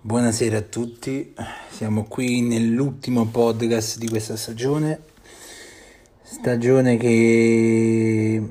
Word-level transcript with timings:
Buonasera 0.00 0.58
a 0.58 0.62
tutti, 0.62 1.34
siamo 1.70 2.04
qui 2.04 2.40
nell'ultimo 2.40 3.26
podcast 3.26 3.98
di 3.98 4.08
questa 4.08 4.36
stagione, 4.36 5.02
stagione 6.22 6.96
che 6.96 8.42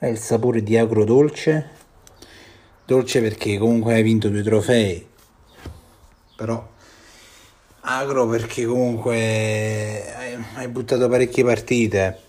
ha 0.00 0.06
il 0.08 0.18
sapore 0.18 0.64
di 0.64 0.76
agrodolce, 0.76 1.70
dolce 2.84 3.20
perché 3.20 3.56
comunque 3.56 3.94
hai 3.94 4.02
vinto 4.02 4.28
due 4.30 4.42
trofei, 4.42 5.06
però 6.34 6.68
agro 7.82 8.26
perché 8.26 8.66
comunque 8.66 10.12
hai, 10.56 10.66
buttato 10.66 11.08
parecchie 11.08 11.44
partite 11.44 12.20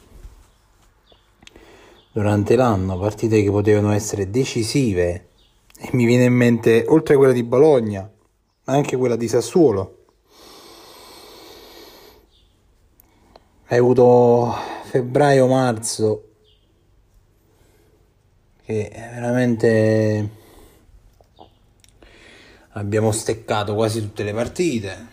durante 2.11 2.55
l'anno, 2.55 2.99
partite 2.99 3.41
che 3.41 3.49
potevano 3.49 3.91
essere 3.91 4.29
decisive 4.29 5.29
e 5.83 5.89
mi 5.91 6.05
viene 6.05 6.23
in 6.23 6.33
mente, 6.33 6.85
oltre 6.87 7.15
a 7.15 7.17
quella 7.17 7.33
di 7.33 7.43
Bologna, 7.43 8.09
anche 8.65 8.95
quella 8.95 9.17
di 9.17 9.27
Sassuolo. 9.27 10.05
Hai 13.67 13.77
avuto 13.77 14.55
febbraio-marzo 14.83 16.29
che 18.63 18.89
veramente 18.93 20.29
abbiamo 22.69 23.11
steccato 23.11 23.75
quasi 23.75 23.99
tutte 23.99 24.23
le 24.23 24.33
partite. 24.33 25.07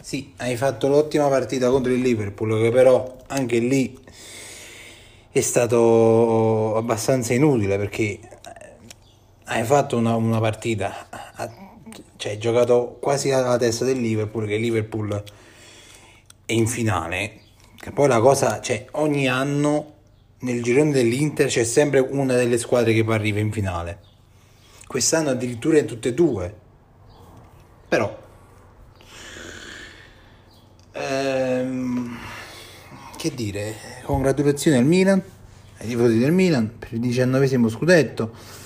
Sì, 0.00 0.34
hai 0.38 0.56
fatto 0.56 0.88
l'ottima 0.88 1.28
partita 1.28 1.70
contro 1.70 1.92
il 1.92 2.00
Liverpool, 2.00 2.60
che 2.60 2.70
però 2.72 3.16
anche 3.28 3.58
lì 3.60 3.96
è 5.30 5.40
stato 5.40 6.76
abbastanza 6.76 7.32
inutile 7.32 7.78
perché 7.78 8.18
hai 9.44 9.64
fatto 9.64 9.96
una, 9.96 10.14
una 10.16 10.40
partita, 10.40 11.08
cioè 12.16 12.32
hai 12.32 12.38
giocato 12.38 12.98
quasi 13.00 13.30
alla 13.30 13.56
testa 13.56 13.84
del 13.84 14.00
Liverpool, 14.00 14.46
che 14.46 14.56
Liverpool 14.56 15.22
è 16.44 16.52
in 16.52 16.66
finale, 16.66 17.40
che 17.76 17.90
poi 17.90 18.08
la 18.08 18.20
cosa, 18.20 18.60
cioè 18.60 18.86
ogni 18.92 19.28
anno 19.28 19.94
nel 20.40 20.62
girone 20.62 20.90
dell'Inter 20.90 21.48
c'è 21.48 21.64
sempre 21.64 22.00
una 22.00 22.34
delle 22.34 22.58
squadre 22.58 22.92
che 22.92 23.04
poi 23.04 23.14
arriva 23.14 23.38
in 23.38 23.52
finale. 23.52 23.98
Quest'anno 24.86 25.30
addirittura 25.30 25.78
in 25.78 25.86
tutte 25.86 26.10
e 26.10 26.14
due. 26.14 26.54
Però 27.88 28.20
ehm, 30.92 32.18
che 33.16 33.34
dire, 33.34 33.74
congratulazioni 34.04 34.76
al 34.76 34.84
Milan, 34.84 35.22
ai 35.78 35.86
tifosi 35.86 36.18
del 36.18 36.32
Milan 36.32 36.78
per 36.78 36.92
il 36.92 37.00
diciannovesimo 37.00 37.68
scudetto. 37.68 38.60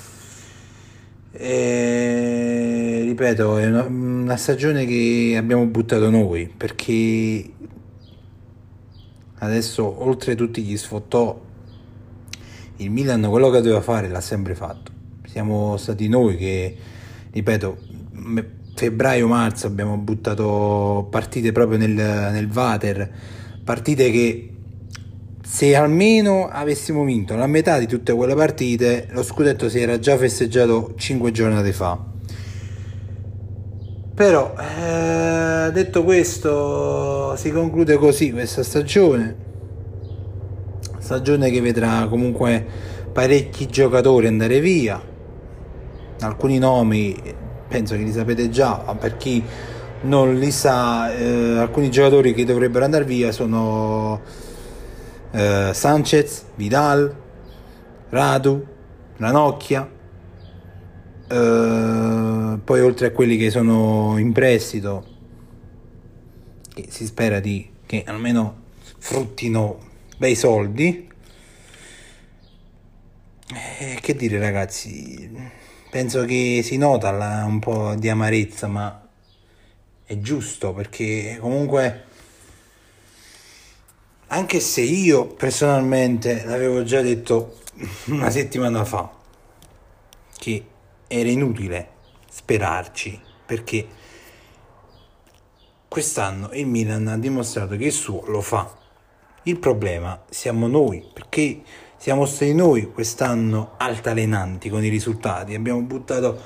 E, 1.39 3.03
ripeto, 3.05 3.59
è 3.59 3.67
una, 3.67 3.83
una 3.85 4.37
stagione 4.37 4.87
che 4.87 5.35
abbiamo 5.37 5.67
buttato 5.67 6.09
noi 6.11 6.51
perché 6.55 7.51
adesso 9.39 10.03
oltre 10.03 10.35
tutti 10.35 10.63
gli 10.63 10.77
sfottò 10.77 11.39
il 12.79 12.91
Milan 12.91 13.27
quello 13.29 13.51
che 13.51 13.61
doveva 13.61 13.83
fare 13.83 14.09
l'ha 14.09 14.21
sempre 14.21 14.55
fatto. 14.55 14.93
Siamo 15.27 15.77
stati 15.77 16.09
noi 16.09 16.37
che 16.37 16.77
ripeto 17.31 17.77
febbraio-marzo 18.75 19.67
abbiamo 19.67 19.97
buttato 19.97 21.07
partite 21.11 21.53
proprio 21.53 21.79
nel, 21.79 21.93
nel 21.93 22.49
Vater 22.49 23.11
partite 23.65 24.11
che 24.11 24.56
se 25.49 25.77
almeno 25.77 26.49
avessimo 26.49 27.05
vinto 27.05 27.37
la 27.37 27.47
metà 27.47 27.79
di 27.79 27.87
tutte 27.87 28.13
quelle 28.13 28.35
partite 28.35 29.07
lo 29.11 29.23
scudetto 29.23 29.69
si 29.69 29.81
era 29.81 29.97
già 30.01 30.17
festeggiato 30.17 30.95
5 30.97 31.31
giornate 31.31 31.73
fa. 31.73 31.97
Però 34.13 34.55
eh, 34.59 35.71
detto 35.71 36.03
questo 36.03 37.37
si 37.37 37.53
conclude 37.53 37.95
così 37.95 38.33
questa 38.33 38.65
stagione. 38.65 39.37
Stagione 40.99 41.49
che 41.51 41.61
vedrà 41.61 42.09
comunque 42.09 42.67
parecchi 43.13 43.69
giocatori 43.69 44.27
andare 44.27 44.59
via. 44.59 45.01
Alcuni 46.23 46.59
nomi 46.59 47.17
penso 47.69 47.95
che 47.95 48.03
li 48.03 48.13
sapete 48.13 48.51
già 48.51 48.75
per 48.99 49.17
chi 49.17 49.43
non 50.03 50.35
li 50.39 50.51
sa 50.51 51.15
eh, 51.15 51.59
alcuni 51.59 51.89
giocatori 51.89 52.35
che 52.35 52.45
dovrebbero 52.45 52.85
andare 52.85 53.05
via 53.05 53.31
sono 53.31 54.21
eh, 55.37 55.71
Sanchez, 55.75 56.47
Vidal 56.55 57.15
Radu 58.09 58.67
Ranocchia 59.19 59.91
eh, 61.29 62.59
poi 62.63 62.81
oltre 62.81 63.09
a 63.09 63.11
quelli 63.11 63.37
che 63.37 63.51
sono 63.51 64.17
in 64.19 64.33
prestito 64.33 65.15
che 66.73 66.87
si 66.89 67.05
spera 67.05 67.41
di 67.41 67.71
che 67.85 68.05
almeno 68.07 68.65
fruttino 68.99 69.79
bei 70.17 70.35
soldi. 70.35 71.09
Eh, 73.49 73.99
che 74.01 74.15
dire 74.17 74.39
ragazzi? 74.39 75.31
Penso 75.91 76.25
che 76.25 76.61
si 76.63 76.77
nota 76.77 77.11
la, 77.11 77.45
un 77.47 77.59
po' 77.61 77.95
di 77.95 78.09
amarezza 78.09 78.67
ma 78.67 79.09
è 80.05 80.19
giusto 80.19 80.73
perché 80.73 81.39
comunque 81.41 82.06
anche 84.29 84.61
se 84.61 84.81
io 84.81 85.27
personalmente 85.27 86.45
l'avevo 86.45 86.83
già 86.83 87.01
detto 87.01 87.59
una 88.07 88.31
settimana 88.31 88.85
fa 88.85 89.11
che 90.39 90.65
era 91.07 91.29
inutile 91.29 91.89
sperarci 92.29 93.21
perché 93.47 93.87
quest'anno 95.89 96.51
il 96.53 96.67
Milan 96.67 97.09
ha 97.09 97.19
dimostrato 97.19 97.77
che 97.77 97.87
il 97.87 97.93
suo 97.93 98.25
lo 98.27 98.41
fa 98.41 98.85
il 99.47 99.61
problema 99.61 100.25
siamo 100.29 100.67
noi, 100.67 101.05
perché 101.13 101.63
siamo 101.97 102.27
stati 102.27 102.53
noi 102.53 102.91
quest'anno 102.91 103.75
altalenanti 103.77 104.69
con 104.69 104.85
i 104.85 104.89
risultati. 104.89 105.55
Abbiamo 105.55 105.81
buttato 105.83 106.41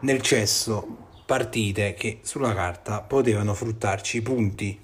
nel 0.00 0.22
cesso 0.22 1.04
partite 1.26 1.92
che 1.92 2.20
sulla 2.22 2.54
carta 2.54 3.02
potevano 3.02 3.52
fruttarci 3.52 4.22
punti. 4.22 4.80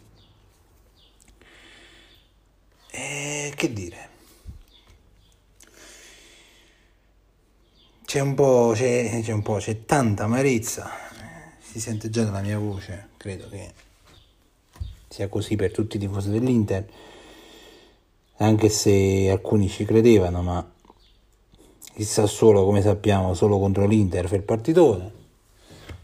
E 2.90 3.50
che 3.62 3.72
dire? 3.72 4.08
C'è 8.04 8.18
un 8.18 8.34
po', 8.34 8.72
c'è, 8.74 9.20
c'è 9.22 9.32
un 9.32 9.42
po', 9.42 9.58
c'è 9.58 9.84
tanta 9.84 10.24
amarezza. 10.24 10.90
Si 11.60 11.78
sente 11.78 12.10
già 12.10 12.24
dalla 12.24 12.40
mia 12.40 12.58
voce, 12.58 13.10
credo 13.16 13.48
che 13.48 13.72
sia 15.06 15.28
così 15.28 15.54
per 15.54 15.70
tutti 15.70 15.96
i 15.96 16.00
tifosi 16.00 16.30
dell'Inter 16.30 16.88
anche 18.38 18.68
se 18.68 19.30
alcuni 19.30 19.68
ci 19.68 19.84
credevano, 19.84 20.42
ma 20.42 20.72
il 21.94 22.04
Sassuolo, 22.04 22.64
come 22.64 22.82
sappiamo, 22.82 23.34
solo 23.34 23.60
contro 23.60 23.86
l'Inter 23.86 24.26
fa 24.26 24.34
il 24.34 24.42
partitone. 24.42 25.12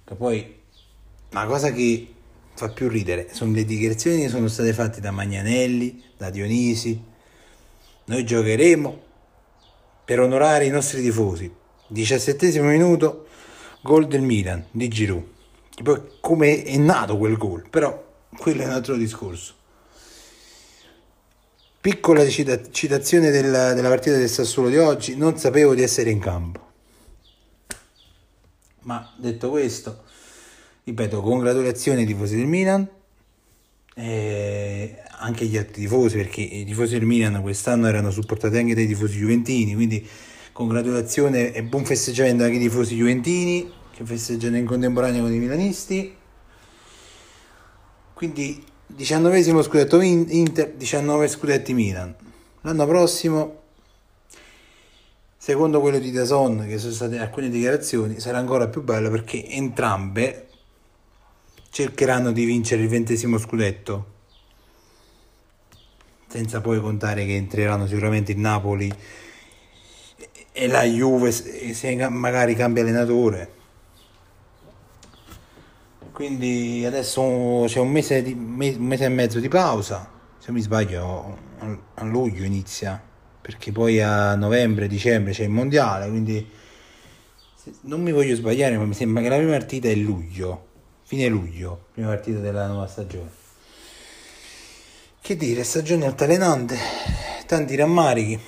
Che 0.05 0.15
poi 0.15 0.61
la 1.31 1.47
cosa 1.47 1.73
che 1.73 2.15
fa 2.55 2.69
più 2.69 2.89
ridere 2.89 3.35
sono 3.35 3.53
le 3.53 3.65
dichiarazioni 3.65 4.21
che 4.21 4.29
sono 4.29 4.47
state 4.47 4.73
fatte 4.73 5.01
da 5.01 5.11
Magnanelli, 5.11 6.01
da 6.17 6.31
Dionisi. 6.31 7.17
Noi 8.09 8.25
giocheremo 8.25 9.03
per 10.05 10.21
onorare 10.21 10.65
i 10.65 10.71
nostri 10.71 11.03
tifosi. 11.03 11.53
17 11.89 12.61
minuto, 12.61 13.27
gol 13.83 14.07
del 14.07 14.23
Milan 14.23 14.65
di 14.71 14.89
Giroud. 14.89 15.25
Poi 15.83 16.01
come 16.21 16.63
è 16.63 16.77
nato 16.79 17.19
quel 17.19 17.37
gol, 17.37 17.69
però 17.69 18.07
quello 18.39 18.63
è 18.63 18.65
un 18.65 18.73
altro 18.73 18.97
discorso. 18.97 19.55
Piccola 21.81 22.27
cita- 22.27 22.71
citazione 22.71 23.31
della, 23.31 23.75
della 23.75 23.89
partita 23.89 24.17
del 24.17 24.29
Sassuolo 24.29 24.71
di 24.71 24.79
oggi, 24.79 25.15
non 25.15 25.39
sapevo 25.39 25.75
di 25.75 25.83
essere 25.83 26.09
in 26.11 26.19
campo. 26.19 26.67
Ma 28.83 29.15
detto 29.19 29.51
questo, 29.51 30.05
ripeto, 30.85 31.21
congratulazioni 31.21 32.01
ai 32.01 32.07
tifosi 32.07 32.37
del 32.37 32.47
Milan, 32.47 32.89
e 33.99 34.97
anche 35.19 35.43
agli 35.43 35.57
altri 35.57 35.83
tifosi, 35.83 36.17
perché 36.17 36.41
i 36.41 36.65
tifosi 36.65 36.97
del 36.97 37.05
Milan 37.05 37.43
quest'anno 37.43 37.89
erano 37.89 38.13
supportati 38.13 38.57
anche 38.57 38.75
dai 38.75 38.87
tifosi 38.87 39.19
juventini, 39.19 39.75
quindi 39.75 40.07
congratulazioni 40.53 41.51
e 41.51 41.63
buon 41.65 41.85
festeggiamento 41.85 42.45
anche 42.45 42.57
ai 42.57 42.63
tifosi 42.63 42.95
juventini 42.95 43.73
che 43.93 44.05
festeggiano 44.05 44.57
in 44.57 44.67
contemporanea 44.67 45.21
con 45.21 45.33
i 45.33 45.39
milanisti. 45.39 46.15
Quindi 48.15 48.65
19 48.87 49.63
scudetto 49.63 50.01
Inter, 50.01 50.75
19 50.75 51.27
scudetti 51.27 51.75
Milan. 51.75 52.15
L'anno 52.63 52.87
prossimo, 52.87 53.63
secondo 55.37 55.81
quello 55.81 55.99
di 55.99 56.13
Dazon, 56.13 56.67
che 56.69 56.79
sono 56.79 56.93
state 56.93 57.19
alcune 57.19 57.49
dichiarazioni, 57.49 58.21
sarà 58.21 58.39
ancora 58.39 58.69
più 58.69 58.83
bello 58.83 59.11
perché 59.11 59.45
entrambe 59.49 60.48
cercheranno 61.79 62.33
di 62.33 62.45
vincere 62.45 62.83
il 62.83 62.89
ventesimo 62.89 63.39
scudetto. 63.39 64.07
Senza 66.27 66.61
poi 66.61 66.81
contare 66.81 67.25
che 67.25 67.37
entreranno 67.37 67.87
sicuramente 67.87 68.33
il 68.33 68.39
Napoli 68.39 68.93
e 70.51 70.67
la 70.67 70.83
Juve 70.83 71.31
se 71.31 72.09
magari 72.09 72.57
cambia 72.57 72.83
allenatore. 72.83 73.53
Quindi 76.11 76.83
adesso 76.85 77.63
c'è 77.69 77.79
un 77.79 77.93
mese, 77.93 78.23
di, 78.23 78.33
un 78.33 78.85
mese 78.85 79.05
e 79.05 79.09
mezzo 79.09 79.39
di 79.39 79.47
pausa. 79.47 80.11
Se 80.37 80.51
mi 80.51 80.61
sbaglio 80.61 81.39
a 81.95 82.05
luglio 82.05 82.43
inizia 82.43 83.01
perché 83.41 83.71
poi 83.71 84.03
a 84.03 84.35
novembre 84.35 84.89
dicembre 84.89 85.33
c'è 85.33 85.45
il 85.45 85.51
mondiale 85.51 86.09
quindi 86.09 86.47
non 87.83 88.01
mi 88.01 88.13
voglio 88.13 88.37
sbagliare 88.37 88.77
ma 88.77 88.85
mi 88.85 88.95
sembra 88.95 89.23
che 89.23 89.29
la 89.29 89.37
prima 89.37 89.53
partita 89.53 89.89
è 89.89 89.95
luglio 89.97 90.68
fine 91.09 91.27
luglio 91.29 91.87
prima 91.95 92.09
partita 92.09 92.39
della 92.39 92.67
nuova 92.67 92.87
stagione. 92.87 93.31
Che 95.23 95.37
dire 95.39 95.65
stagione 95.65 96.05
altalenante 96.05 96.77
tanti 97.47 97.77
rammarichi. 97.77 98.39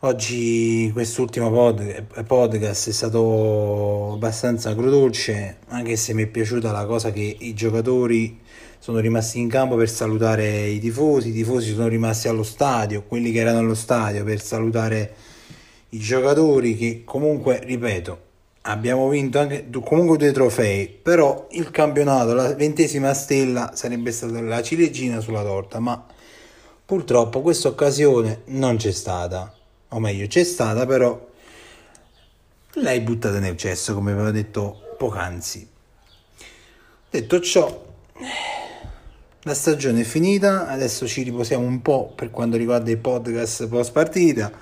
Oggi 0.00 0.90
quest'ultimo 0.92 1.52
pod- 1.52 2.24
podcast 2.24 2.88
è 2.88 2.92
stato 2.92 4.14
abbastanza 4.14 4.70
agrodolce, 4.70 5.58
anche 5.68 5.94
se 5.94 6.14
mi 6.14 6.24
è 6.24 6.26
piaciuta 6.26 6.72
la 6.72 6.84
cosa 6.84 7.12
che 7.12 7.36
i 7.38 7.54
giocatori 7.54 8.40
sono 8.80 8.98
rimasti 8.98 9.38
in 9.38 9.48
campo 9.48 9.76
per 9.76 9.88
salutare 9.88 10.66
i 10.66 10.80
tifosi, 10.80 11.28
i 11.28 11.32
tifosi 11.32 11.74
sono 11.74 11.86
rimasti 11.86 12.26
allo 12.26 12.42
stadio, 12.42 13.04
quelli 13.04 13.30
che 13.30 13.38
erano 13.38 13.60
allo 13.60 13.76
stadio 13.76 14.24
per 14.24 14.42
salutare 14.42 15.14
i 15.90 15.98
giocatori 16.00 16.76
che 16.76 17.02
comunque, 17.04 17.60
ripeto, 17.62 18.29
abbiamo 18.70 19.08
vinto 19.08 19.38
anche 19.38 19.68
comunque 19.84 20.16
due 20.16 20.32
trofei, 20.32 20.88
però 20.88 21.46
il 21.50 21.70
campionato, 21.70 22.32
la 22.34 22.54
ventesima 22.54 23.12
stella 23.14 23.72
sarebbe 23.74 24.12
stata 24.12 24.40
la 24.40 24.62
ciliegina 24.62 25.20
sulla 25.20 25.42
torta, 25.42 25.78
ma 25.80 26.04
purtroppo 26.84 27.40
questa 27.40 27.68
occasione 27.68 28.42
non 28.46 28.76
c'è 28.76 28.92
stata. 28.92 29.54
O 29.88 29.98
meglio 29.98 30.26
c'è 30.26 30.44
stata 30.44 30.86
però 30.86 31.28
l'hai 32.74 33.00
buttata 33.00 33.40
nel 33.40 33.56
cesso 33.56 33.94
come 33.94 34.12
avevo 34.12 34.30
detto 34.30 34.94
poc'anzi. 34.96 35.68
Detto 37.10 37.40
ciò 37.40 37.88
la 39.44 39.54
stagione 39.54 40.02
è 40.02 40.04
finita 40.04 40.68
adesso 40.68 41.06
ci 41.08 41.22
riposiamo 41.22 41.64
un 41.64 41.80
po' 41.80 42.12
per 42.14 42.30
quanto 42.30 42.56
riguarda 42.56 42.90
i 42.90 42.98
podcast 42.98 43.66
post 43.68 43.90
partita 43.90 44.52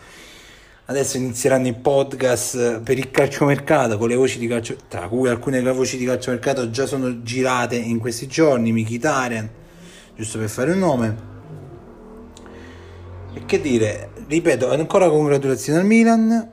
adesso 0.91 1.17
inizieranno 1.17 1.69
i 1.69 1.75
podcast 1.75 2.81
per 2.81 2.99
il 2.99 3.11
calciomercato 3.11 3.97
con 3.97 4.09
le 4.09 4.17
voci 4.17 4.39
di 4.39 4.47
calcio 4.47 4.77
tra 4.89 5.09
cui 5.09 5.29
alcune 5.29 5.61
voci 5.73 5.97
di 5.97 6.05
calciomercato 6.05 6.71
già 6.71 6.87
sono 6.87 7.23
girate 7.23 7.77
in 7.77 7.99
questi 7.99 8.27
giorni 8.27 8.73
Mkhitaryan 8.73 9.49
giusto 10.17 10.39
per 10.39 10.49
fare 10.49 10.73
un 10.73 10.79
nome 10.79 11.17
e 13.35 13.45
che 13.45 13.61
dire 13.61 14.11
ripeto, 14.29 14.71
ancora 14.71 15.09
congratulazioni 15.09 15.79
al 15.79 15.87
Milan. 15.87 16.53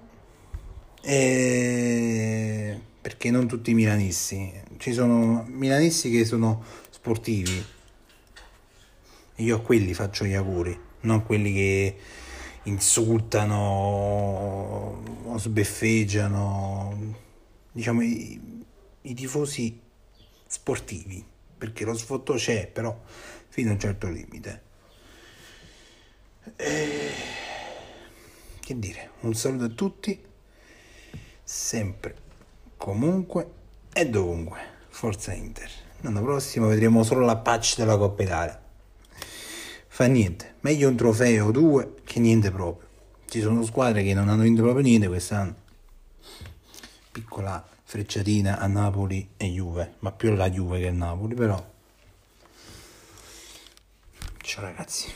E... 1.01 2.79
Perché 3.01 3.29
non 3.29 3.47
tutti 3.47 3.71
i 3.71 3.73
milanisti, 3.73 4.51
ci 4.77 4.93
sono 4.93 5.45
milanisti 5.47 6.09
che 6.09 6.25
sono 6.25 6.63
sportivi. 6.89 7.63
Io 9.35 9.55
a 9.57 9.61
quelli 9.61 9.93
faccio 9.93 10.25
gli 10.25 10.33
auguri, 10.33 10.77
non 11.01 11.23
quelli 11.23 11.53
che 11.53 11.95
insultano 12.65 13.83
sbeffeggiano, 15.37 17.15
diciamo 17.71 18.01
i, 18.01 18.63
i 19.01 19.13
tifosi 19.13 19.79
sportivi, 20.45 21.25
perché 21.57 21.85
lo 21.85 21.95
sfotto 21.95 22.33
c'è, 22.35 22.67
però 22.67 22.97
fino 23.47 23.69
a 23.69 23.73
un 23.73 23.79
certo 23.79 24.07
limite. 24.07 24.63
E 26.55 27.09
che 28.59 28.79
dire, 28.79 29.11
un 29.21 29.33
saluto 29.35 29.65
a 29.65 29.69
tutti, 29.69 30.19
sempre, 31.43 32.15
comunque 32.77 33.51
e 33.93 34.09
dovunque. 34.09 34.73
Forza 34.89 35.33
Inter. 35.33 35.69
L'anno 36.01 36.21
prossimo 36.21 36.67
vedremo 36.67 37.03
solo 37.03 37.25
la 37.25 37.37
patch 37.37 37.77
della 37.77 37.97
Coppa 37.97 38.23
Italia. 38.23 38.64
Fa 39.95 40.07
niente, 40.07 40.55
meglio 40.59 40.89
un 40.89 40.97
trofeo 40.97 41.45
o 41.45 41.51
due 41.51 41.93
che 42.03 42.19
niente 42.19 42.51
proprio. 42.51 42.85
Ci 43.29 43.39
sono 43.39 43.63
squadre 43.63 44.03
che 44.03 44.13
non 44.13 44.27
hanno 44.27 44.41
vinto 44.41 44.61
proprio 44.61 44.83
niente 44.83 45.07
quest'anno. 45.07 45.55
Piccola 47.13 47.65
frecciatina 47.81 48.59
a 48.59 48.67
Napoli 48.67 49.25
e 49.37 49.45
Juve, 49.49 49.93
ma 49.99 50.11
più 50.11 50.35
la 50.35 50.49
Juve 50.49 50.81
che 50.81 50.87
il 50.87 50.95
Napoli, 50.95 51.33
però. 51.33 51.65
Ciao 54.41 54.63
ragazzi. 54.63 55.15